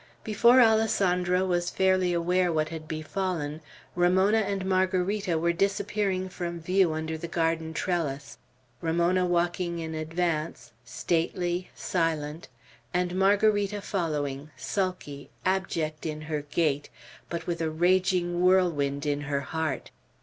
Before 0.23 0.59
Alessandro 0.59 1.45
was 1.45 1.69
fairly 1.69 2.11
aware 2.11 2.51
what 2.51 2.69
had 2.69 2.87
befallen, 2.87 3.61
Ramona 3.93 4.39
and 4.39 4.65
Margarita 4.65 5.37
were 5.37 5.53
disappearing 5.53 6.27
from 6.27 6.59
view 6.59 6.93
under 6.93 7.19
the 7.19 7.27
garden 7.27 7.71
trellis, 7.71 8.39
Ramona 8.81 9.27
walking 9.27 9.77
in 9.77 9.93
advance, 9.93 10.71
stately, 10.83 11.69
silent, 11.75 12.47
and 12.95 13.13
Margarita 13.15 13.79
following, 13.79 14.49
sulky, 14.57 15.29
abject 15.45 16.07
in 16.07 16.21
her 16.21 16.41
gait, 16.41 16.89
but 17.29 17.45
with 17.45 17.61
a 17.61 17.69
raging 17.69 18.41
whirlwind 18.41 19.05
in 19.05 19.21
her 19.21 19.41
heart. 19.41 19.91